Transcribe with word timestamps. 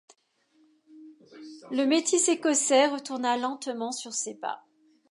Le 1.69 1.85
métis 1.85 2.27
écossais 2.27 2.87
retourna 2.87 3.37
lentement 3.37 3.91
sur 3.91 4.13
ses 4.13 4.33
pas. 4.33 4.63